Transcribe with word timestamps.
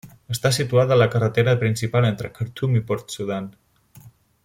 Està 0.35 0.49
situada 0.55 0.95
a 0.95 0.97
la 1.01 1.07
carretera 1.15 1.55
principal 1.65 2.07
entre 2.09 2.33
Khartum 2.39 2.75
i 2.81 2.85
Port 2.89 3.19
Sudan. 3.19 3.51